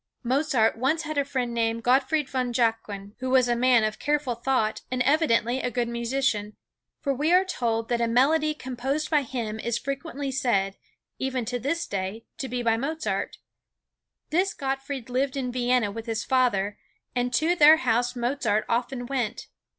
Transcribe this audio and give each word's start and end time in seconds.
_Mozart 0.25 0.77
once 0.79 1.03
had 1.03 1.19
a 1.19 1.23
friend 1.23 1.53
named 1.53 1.83
Gottfried 1.83 2.27
von 2.27 2.51
Jacquin, 2.53 3.13
who 3.19 3.29
was 3.29 3.47
a 3.47 3.55
man 3.55 3.83
of 3.83 3.99
careful 3.99 4.33
thought, 4.33 4.81
and 4.89 5.03
evidently 5.03 5.61
a 5.61 5.69
good 5.69 5.87
musician, 5.87 6.55
for 7.01 7.13
we 7.13 7.31
are 7.31 7.45
told 7.45 7.87
that 7.89 8.01
a 8.01 8.07
melody 8.07 8.55
composed 8.55 9.11
by 9.11 9.21
him 9.21 9.59
is 9.59 9.77
frequently 9.77 10.31
said, 10.31 10.75
even 11.19 11.45
to 11.45 11.59
this 11.59 11.85
day, 11.85 12.25
to 12.39 12.49
be 12.49 12.63
by 12.63 12.77
Mozart. 12.77 13.37
This 14.31 14.55
Gottfried 14.55 15.07
lived 15.07 15.37
in 15.37 15.51
Vienna 15.51 15.91
with 15.91 16.07
his 16.07 16.23
father, 16.23 16.79
and 17.15 17.31
to 17.35 17.53
their 17.55 17.77
house 17.77 18.15
Mozart 18.15 18.65
often 18.67 19.05
went. 19.05 19.49